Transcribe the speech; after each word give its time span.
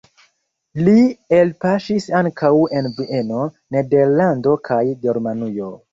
Li 0.87 1.01
elpaŝis 1.39 2.07
ankaŭ 2.21 2.51
en 2.79 2.89
Vieno, 3.01 3.45
Nederlando 3.77 4.59
kaj 4.71 4.83
Germanujo. 5.05 5.71